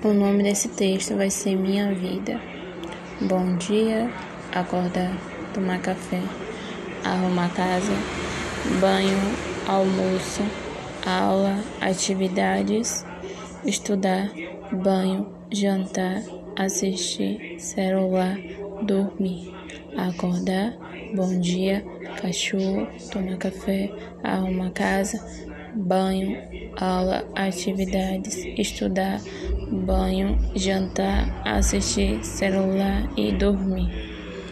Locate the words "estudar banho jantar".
13.64-16.22, 28.56-31.34